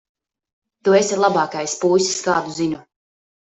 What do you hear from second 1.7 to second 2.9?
puisis, kādu zinu.